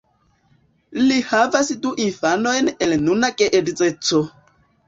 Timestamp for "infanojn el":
2.07-2.97